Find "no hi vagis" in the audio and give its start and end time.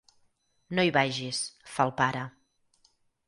0.77-1.43